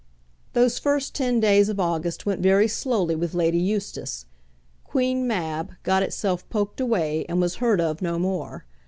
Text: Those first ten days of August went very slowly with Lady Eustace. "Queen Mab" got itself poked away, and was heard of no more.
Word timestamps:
Those 0.53 0.79
first 0.79 1.13
ten 1.13 1.39
days 1.39 1.69
of 1.69 1.79
August 1.79 2.25
went 2.25 2.41
very 2.41 2.67
slowly 2.67 3.13
with 3.13 3.35
Lady 3.35 3.59
Eustace. 3.59 4.25
"Queen 4.83 5.27
Mab" 5.27 5.73
got 5.83 6.01
itself 6.01 6.49
poked 6.49 6.81
away, 6.81 7.23
and 7.29 7.39
was 7.39 7.57
heard 7.57 7.79
of 7.79 8.01
no 8.01 8.17
more. 8.17 8.65